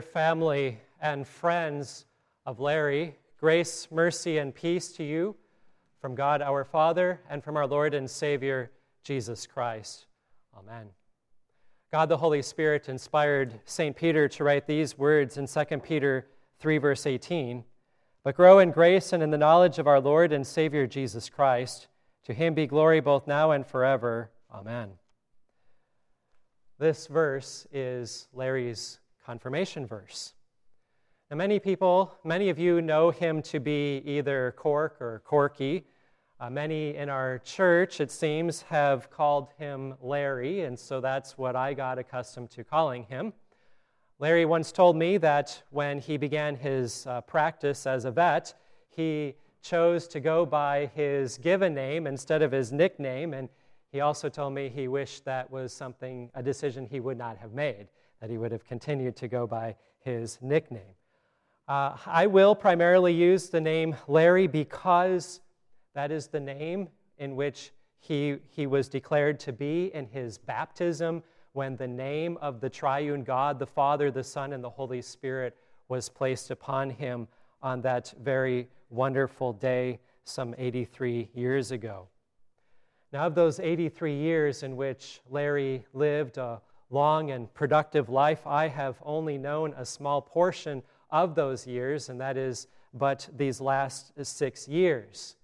[0.00, 2.06] family and friends
[2.46, 5.36] of Larry, grace, mercy, and peace to you
[6.00, 8.70] from God our Father and from our Lord and Savior,
[9.02, 10.06] Jesus Christ.
[10.56, 10.88] Amen.
[11.90, 13.94] God the Holy Spirit inspired St.
[13.96, 16.26] Peter to write these words in 2 Peter
[16.58, 17.64] 3, verse 18
[18.22, 21.86] But grow in grace and in the knowledge of our Lord and Savior Jesus Christ.
[22.24, 24.30] To him be glory both now and forever.
[24.52, 24.90] Amen.
[26.78, 30.34] This verse is Larry's confirmation verse.
[31.30, 35.86] Now, many people, many of you know him to be either Cork or Corky.
[36.38, 41.56] Uh, many in our church, it seems, have called him Larry, and so that's what
[41.56, 43.32] I got accustomed to calling him.
[44.18, 48.54] Larry once told me that when he began his uh, practice as a vet,
[48.90, 53.48] he chose to go by his given name instead of his nickname, and
[53.90, 57.52] he also told me he wished that was something, a decision he would not have
[57.52, 57.88] made,
[58.20, 60.94] that he would have continued to go by his nickname.
[61.66, 65.40] Uh, I will primarily use the name Larry because
[65.94, 66.88] that is the name
[67.18, 71.22] in which he, he was declared to be in his baptism
[71.52, 75.56] when the name of the triune God, the Father, the Son, and the Holy Spirit
[75.88, 77.28] was placed upon him
[77.62, 82.08] on that very wonderful day some 83 years ago.
[83.12, 88.68] Now, of those 83 years in which Larry lived a long and productive life, I
[88.68, 94.12] have only known a small portion of those years, and that is but these last
[94.24, 95.36] six years.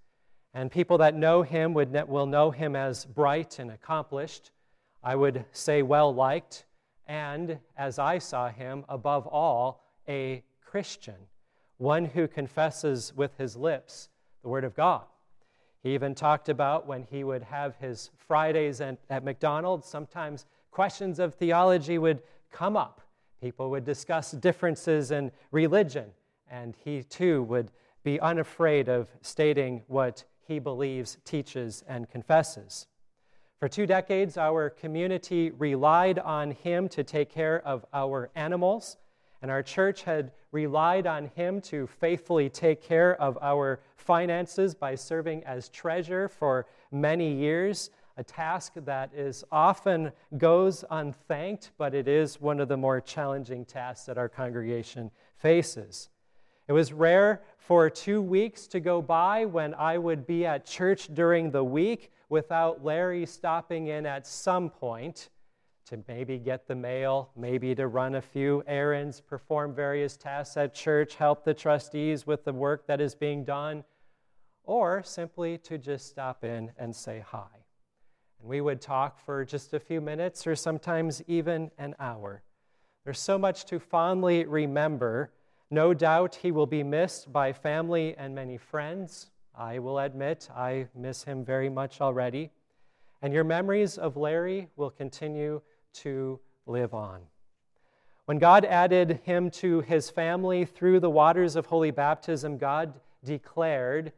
[0.55, 4.51] And people that know him would, will know him as bright and accomplished,
[5.03, 6.67] I would say well liked,
[7.07, 11.17] and as I saw him, above all, a Christian,
[11.79, 14.09] one who confesses with his lips
[14.43, 15.03] the Word of God
[15.83, 21.19] he even talked about when he would have his Fridays at, at McDonald's, sometimes questions
[21.19, 23.01] of theology would come up.
[23.41, 26.11] People would discuss differences in religion,
[26.51, 27.71] and he too would
[28.03, 32.87] be unafraid of stating what he believes, teaches, and confesses.
[33.59, 38.97] For two decades, our community relied on him to take care of our animals
[39.43, 44.95] and our church had relied on him to faithfully take care of our finances by
[44.95, 52.07] serving as treasurer for many years, a task that is often goes unthanked, but it
[52.07, 56.11] is one of the more challenging tasks that our congregation faces.
[56.69, 61.09] It was rare for two weeks to go by when I would be at church
[61.15, 65.31] during the week without Larry stopping in at some point
[65.87, 70.75] to maybe get the mail, maybe to run a few errands, perform various tasks at
[70.75, 73.83] church, help the trustees with the work that is being done,
[74.63, 77.60] or simply to just stop in and say hi.
[78.41, 82.43] And we would talk for just a few minutes or sometimes even an hour.
[83.05, 85.33] There's so much to fondly remember.
[85.71, 89.31] No doubt he will be missed by family and many friends.
[89.55, 92.51] I will admit I miss him very much already.
[93.23, 95.61] And your memories of Larry will continue
[95.95, 97.21] to live on.
[98.25, 104.13] When God added him to his family through the waters of holy baptism, God declared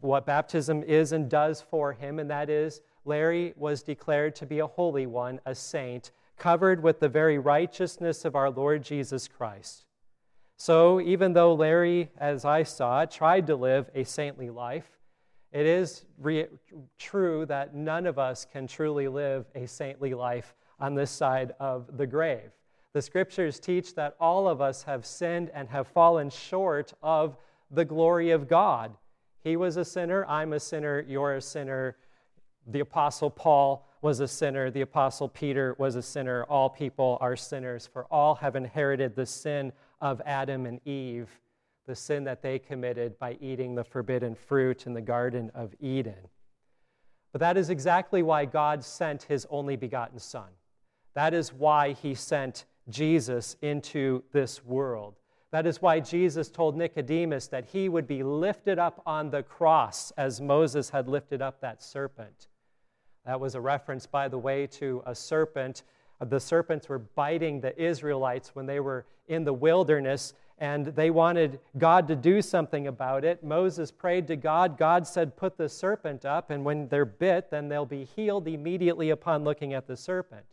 [0.00, 4.60] what baptism is and does for him, and that is Larry was declared to be
[4.60, 9.84] a holy one, a saint, covered with the very righteousness of our Lord Jesus Christ.
[10.56, 14.98] So, even though Larry, as I saw it, tried to live a saintly life,
[15.52, 16.46] it is re-
[16.98, 21.96] true that none of us can truly live a saintly life on this side of
[21.96, 22.50] the grave.
[22.92, 27.36] The scriptures teach that all of us have sinned and have fallen short of
[27.70, 28.96] the glory of God.
[29.42, 31.96] He was a sinner, I'm a sinner, you're a sinner.
[32.66, 36.44] The Apostle Paul was a sinner, the Apostle Peter was a sinner.
[36.44, 41.28] All people are sinners, for all have inherited the sin of Adam and Eve,
[41.86, 46.28] the sin that they committed by eating the forbidden fruit in the Garden of Eden.
[47.32, 50.50] But that is exactly why God sent his only begotten Son.
[51.14, 55.14] That is why he sent Jesus into this world.
[55.50, 60.10] That is why Jesus told Nicodemus that he would be lifted up on the cross
[60.16, 62.48] as Moses had lifted up that serpent.
[63.26, 65.82] That was a reference, by the way, to a serpent.
[66.20, 71.10] Uh, the serpents were biting the Israelites when they were in the wilderness, and they
[71.10, 73.42] wanted God to do something about it.
[73.42, 74.78] Moses prayed to God.
[74.78, 79.10] God said, Put the serpent up, and when they're bit, then they'll be healed immediately
[79.10, 80.44] upon looking at the serpent.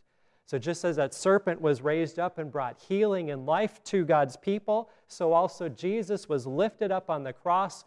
[0.46, 4.36] So, just as that serpent was raised up and brought healing and life to God's
[4.36, 7.84] people, so also Jesus was lifted up on the cross,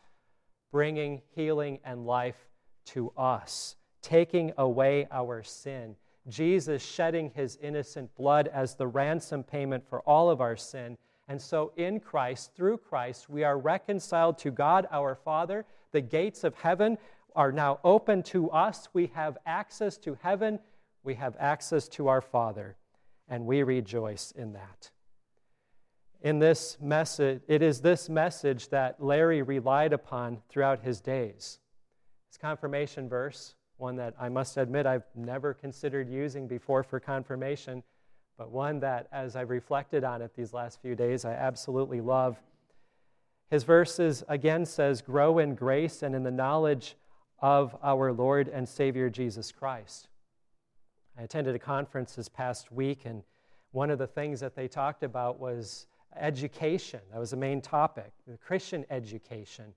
[0.72, 2.48] bringing healing and life
[2.86, 5.96] to us, taking away our sin,
[6.28, 10.96] Jesus shedding his innocent blood as the ransom payment for all of our sin.
[11.28, 15.66] And so, in Christ, through Christ, we are reconciled to God our Father.
[15.92, 17.00] The gates of heaven
[17.36, 18.90] are now open to us.
[18.94, 20.60] We have access to heaven.
[21.04, 22.78] We have access to our Father.
[23.28, 24.92] And we rejoice in that.
[26.22, 31.60] In this message, it is this message that Larry relied upon throughout his days.
[32.30, 37.84] His confirmation verse, one that I must admit I've never considered using before for confirmation,
[38.38, 42.38] but one that, as I've reflected on it these last few days, I absolutely love.
[43.50, 46.96] His verses again says, Grow in grace and in the knowledge
[47.40, 50.08] of our Lord and Savior Jesus Christ.
[51.18, 53.24] I attended a conference this past week, and
[53.72, 55.88] one of the things that they talked about was
[56.18, 57.02] education.
[57.12, 59.74] That was the main topic, the Christian education.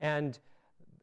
[0.00, 0.38] And,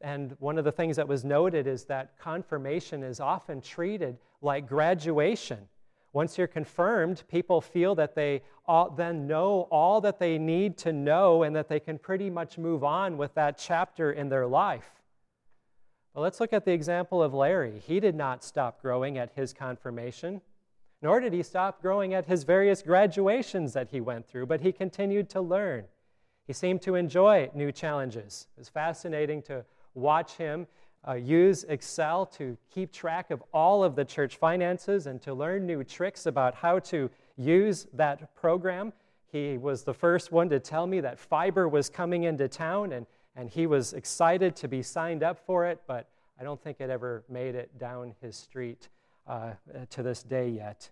[0.02, 4.68] and one of the things that was noted is that confirmation is often treated like
[4.68, 5.68] graduation.
[6.12, 10.92] Once you're confirmed, people feel that they all, then know all that they need to
[10.92, 14.90] know and that they can pretty much move on with that chapter in their life.
[16.14, 17.80] But let's look at the example of Larry.
[17.86, 20.42] He did not stop growing at his confirmation,
[21.00, 24.72] nor did he stop growing at his various graduations that he went through, but he
[24.72, 25.84] continued to learn.
[26.46, 28.48] He seemed to enjoy new challenges.
[28.56, 30.66] It was fascinating to watch him
[31.06, 35.66] uh, use Excel to keep track of all of the church finances and to learn
[35.66, 38.92] new tricks about how to use that program.
[39.26, 43.06] He was the first one to tell me that fiber was coming into town, and,
[43.34, 46.08] and he was excited to be signed up for it, but
[46.38, 48.88] I don't think it ever made it down his street
[49.26, 49.52] uh,
[49.90, 50.90] to this day yet.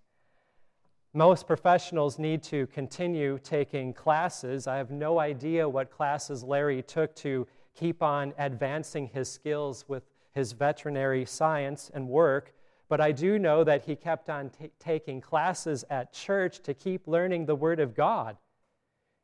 [1.12, 4.66] Most professionals need to continue taking classes.
[4.66, 10.04] I have no idea what classes Larry took to keep on advancing his skills with
[10.32, 12.54] his veterinary science and work,
[12.88, 17.06] but I do know that he kept on t- taking classes at church to keep
[17.06, 18.36] learning the Word of God.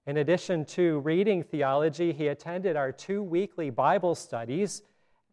[0.07, 4.83] In addition to reading theology, he attended our two weekly Bible studies,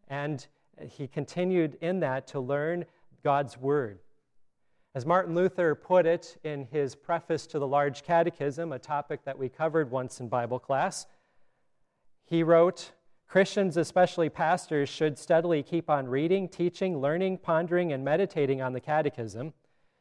[0.08, 0.46] and
[0.90, 2.84] he continued in that to learn
[3.22, 4.00] God's Word.
[4.96, 9.38] As Martin Luther put it in his preface to the Large Catechism, a topic that
[9.38, 11.06] we covered once in Bible class,
[12.24, 12.92] he wrote,
[13.28, 18.80] Christians, especially pastors, should steadily keep on reading, teaching, learning, pondering, and meditating on the
[18.80, 19.52] Catechism.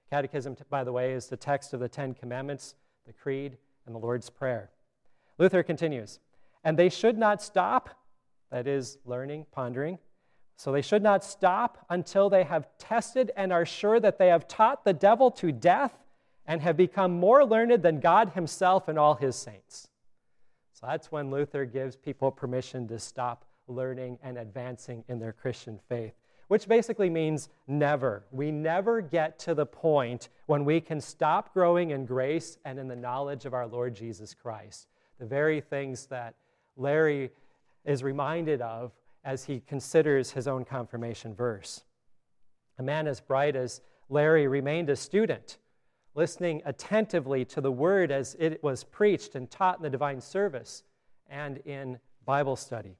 [0.09, 2.75] Catechism, by the way, is the text of the Ten Commandments,
[3.07, 4.69] the Creed, and the Lord's Prayer.
[5.39, 6.19] Luther continues,
[6.63, 7.89] and they should not stop,
[8.51, 9.97] that is, learning, pondering.
[10.55, 14.47] So they should not stop until they have tested and are sure that they have
[14.47, 15.97] taught the devil to death
[16.45, 19.87] and have become more learned than God himself and all his saints.
[20.83, 26.13] That's when Luther gives people permission to stop learning and advancing in their Christian faith,
[26.49, 28.25] which basically means never.
[28.31, 32.87] We never get to the point when we can stop growing in grace and in
[32.87, 34.87] the knowledge of our Lord Jesus Christ.
[35.19, 36.35] The very things that
[36.75, 37.31] Larry
[37.85, 38.91] is reminded of
[39.23, 41.83] as he considers his own confirmation verse.
[42.77, 45.57] A man as bright as Larry remained a student
[46.15, 50.83] listening attentively to the word as it was preached and taught in the divine service
[51.29, 52.97] and in Bible study.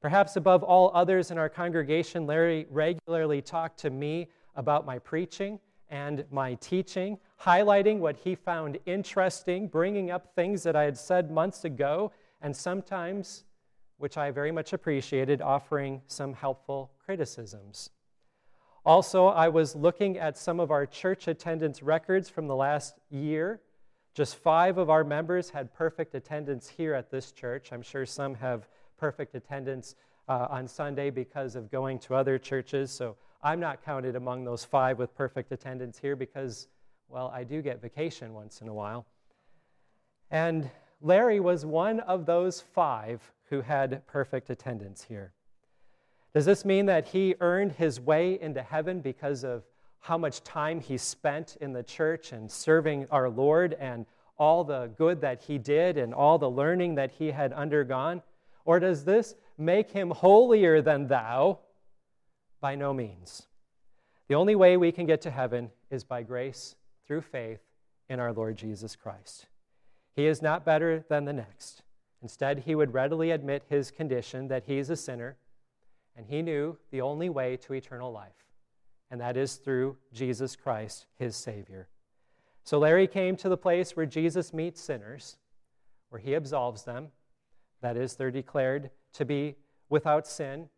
[0.00, 5.58] Perhaps above all others in our congregation, Larry regularly talked to me about my preaching
[5.90, 11.30] and my teaching, highlighting what he found interesting, bringing up things that I had said
[11.30, 12.12] months ago,
[12.42, 13.44] and sometimes,
[13.96, 17.90] which I very much appreciated, offering some helpful criticisms.
[18.84, 23.60] Also, I was looking at some of our church attendance records from the last year.
[24.14, 27.72] Just five of our members had perfect attendance here at this church.
[27.72, 29.94] I'm sure some have perfect attendance
[30.28, 32.90] uh, on Sunday because of going to other churches.
[32.90, 36.68] So I'm not counted among those five with perfect attendance here because,
[37.08, 39.06] well, I do get vacation once in a while.
[40.30, 40.70] And
[41.00, 45.32] Larry was one of those five who had perfect attendance here.
[46.34, 49.64] Does this mean that he earned his way into heaven because of
[50.00, 54.06] how much time he spent in the church and serving our Lord and
[54.38, 58.22] all the good that he did and all the learning that he had undergone?
[58.64, 61.60] Or does this make him holier than thou?
[62.60, 63.46] By no means.
[64.28, 67.60] The only way we can get to heaven is by grace through faith
[68.08, 69.46] in our Lord Jesus Christ.
[70.14, 71.82] He is not better than the next.
[72.20, 75.36] Instead, he would readily admit his condition that he is a sinner
[76.18, 78.44] and he knew the only way to eternal life,
[79.08, 81.88] and that is through Jesus Christ, his Savior.
[82.64, 85.36] So Larry came to the place where Jesus meets sinners,
[86.10, 87.08] where he absolves them.
[87.82, 89.54] That is, they're declared to be
[89.88, 90.68] without sin,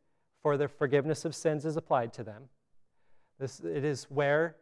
[0.43, 2.51] for the forgiveness of sins is applied to them.
[3.39, 4.57] This, it is where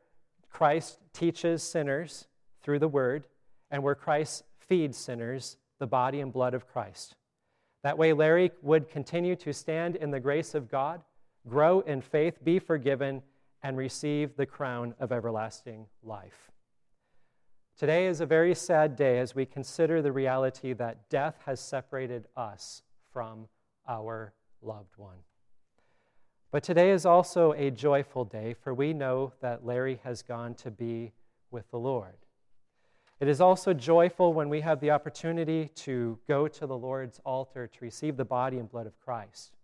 [0.48, 2.28] Christ teaches sinners
[2.62, 3.26] through the word,
[3.72, 7.16] and where Christ feeds sinners the body and blood of Christ.
[7.82, 11.00] That way, Larry would continue to stand in the grace of God,
[11.48, 13.22] grow in faith, be forgiven,
[13.62, 16.50] and receive the crown of everlasting life.
[17.76, 22.26] Today is a very sad day as we consider the reality that death has separated
[22.36, 22.82] us
[23.12, 23.46] from
[23.86, 24.32] our
[24.62, 25.18] loved one.
[26.50, 30.70] But today is also a joyful day, for we know that Larry has gone to
[30.70, 31.12] be
[31.50, 32.16] with the Lord.
[33.20, 37.66] It is also joyful when we have the opportunity to go to the Lord's altar
[37.66, 39.56] to receive the body and blood of Christ.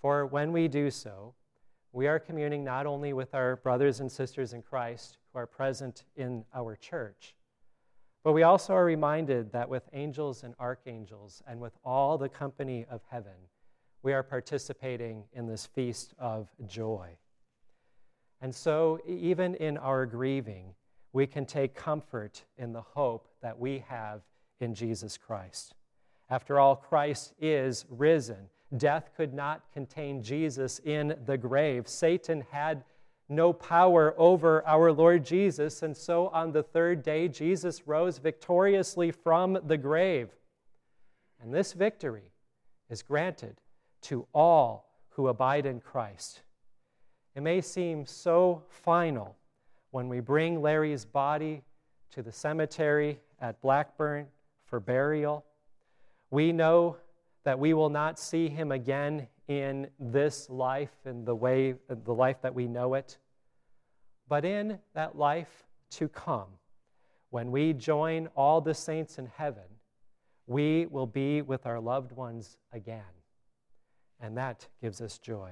[0.00, 1.34] For when we do so,
[1.90, 6.04] we are communing not only with our brothers and sisters in Christ who are present
[6.14, 7.34] in our church,
[8.22, 12.86] but we also are reminded that with angels and archangels and with all the company
[12.88, 13.48] of heaven,
[14.04, 17.08] we are participating in this feast of joy.
[18.40, 20.74] And so, even in our grieving,
[21.12, 24.22] we can take comfort in the hope that we have
[24.60, 25.74] in Jesus Christ.
[26.30, 28.48] After all, Christ is risen.
[28.76, 31.86] Death could not contain Jesus in the grave.
[31.86, 32.84] Satan had
[33.28, 39.10] no power over our Lord Jesus, and so on the third day, Jesus rose victoriously
[39.10, 40.30] from the grave.
[41.40, 42.32] And this victory
[42.88, 43.60] is granted
[44.02, 46.42] to all who abide in Christ.
[47.34, 49.36] It may seem so final
[49.92, 51.62] when we bring Larry's body
[52.10, 54.26] to the cemetery at Blackburn
[54.64, 55.44] for burial.
[56.30, 56.96] We know
[57.44, 62.42] that we will not see him again in this life, in the way, the life
[62.42, 63.18] that we know it,
[64.28, 66.48] but in that life to come,
[67.30, 69.64] when we join all the saints in heaven,
[70.46, 73.02] we will be with our loved ones again
[74.22, 75.50] and that gives us joy.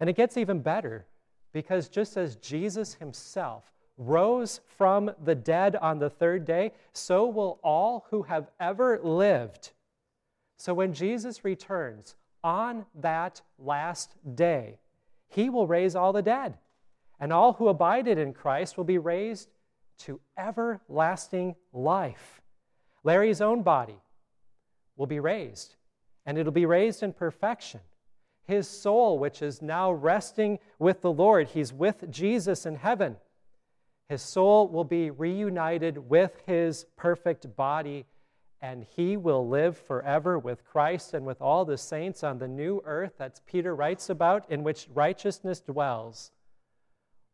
[0.00, 1.06] And it gets even better
[1.52, 7.60] because just as Jesus himself rose from the dead on the third day, so will
[7.62, 9.72] all who have ever lived.
[10.56, 14.78] So when Jesus returns on that last day,
[15.28, 16.58] he will raise all the dead,
[17.18, 19.50] and all who abided in Christ will be raised
[19.98, 22.40] to everlasting life.
[23.04, 23.98] Larry's own body
[24.96, 25.76] will be raised
[26.26, 27.80] and it'll be raised in perfection.
[28.50, 33.16] His soul, which is now resting with the Lord, he's with Jesus in heaven.
[34.08, 38.06] His soul will be reunited with his perfect body,
[38.60, 42.82] and he will live forever with Christ and with all the saints on the new
[42.84, 46.32] earth that Peter writes about, in which righteousness dwells.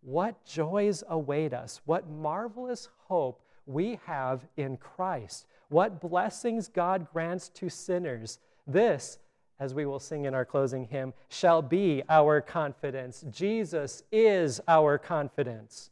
[0.03, 1.81] What joys await us!
[1.87, 5.47] What marvelous hope we have in Christ!
[5.71, 8.39] What blessings God grants to sinners!
[8.67, 9.19] This,
[9.59, 13.25] as we will sing in our closing hymn, shall be our confidence.
[13.31, 15.91] Jesus is our confidence.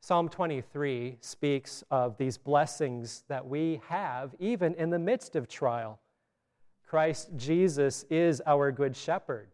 [0.00, 5.98] Psalm 23 speaks of these blessings that we have even in the midst of trial.
[6.86, 9.48] Christ Jesus is our good shepherd.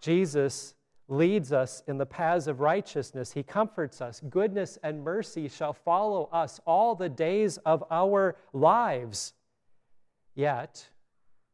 [0.00, 0.74] Jesus
[1.08, 3.32] leads us in the paths of righteousness.
[3.32, 4.20] He comforts us.
[4.28, 9.32] Goodness and mercy shall follow us all the days of our lives.
[10.34, 10.88] Yet,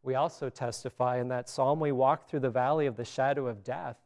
[0.04, 3.64] we also testify in that psalm we walk through the valley of the shadow of
[3.64, 3.96] death.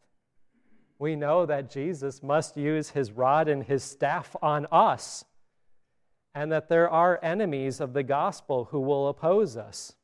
[1.00, 5.25] We know that Jesus must use his rod and his staff on us,
[6.35, 9.95] and that there are enemies of the gospel who will oppose us.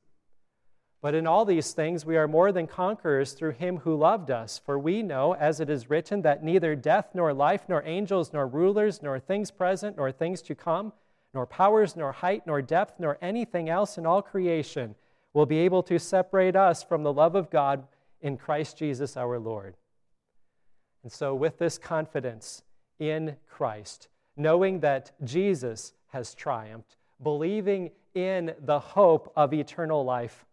[1.00, 4.60] But in all these things, we are more than conquerors through him who loved us.
[4.64, 8.48] For we know, as it is written, that neither death, nor life, nor angels, nor
[8.48, 10.92] rulers, nor things present, nor things to come,
[11.34, 14.96] nor powers, nor height, nor depth, nor anything else in all creation
[15.34, 17.86] will be able to separate us from the love of God
[18.22, 19.76] in Christ Jesus our Lord.
[21.02, 22.62] And so, with this confidence
[22.98, 30.46] in Christ, knowing that Jesus has triumphed, believing in the hope of eternal life,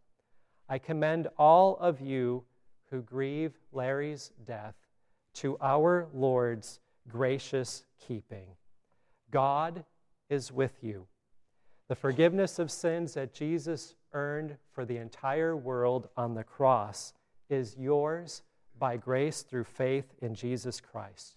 [0.68, 2.44] I commend all of you
[2.90, 4.76] who grieve Larry's death
[5.36, 8.48] to our Lord's gracious keeping.
[9.32, 9.86] God
[10.30, 11.08] is with you.
[11.92, 17.12] The forgiveness of sins that Jesus earned for the entire world on the cross
[17.50, 18.44] is yours
[18.80, 21.36] by grace through faith in Jesus Christ.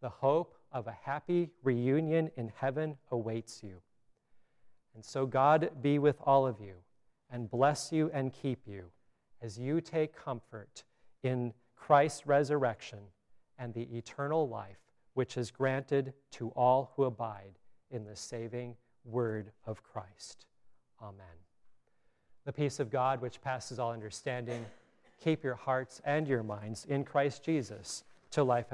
[0.00, 3.76] The hope of a happy reunion in heaven awaits you.
[4.96, 6.74] And so, God be with all of you
[7.30, 8.86] and bless you and keep you
[9.40, 10.82] as you take comfort
[11.22, 12.98] in Christ's resurrection
[13.56, 14.80] and the eternal life
[15.14, 17.60] which is granted to all who abide
[17.92, 18.74] in the saving
[19.06, 20.46] word of Christ.
[21.02, 21.26] Amen.
[22.44, 24.64] The peace of God, which passes all understanding,
[25.22, 28.64] keep your hearts and your minds in Christ Jesus to life